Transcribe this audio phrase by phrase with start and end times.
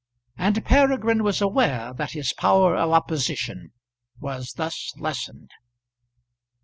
[0.35, 3.71] And Peregrine was aware that his power of opposition
[4.19, 5.51] was thus lessened.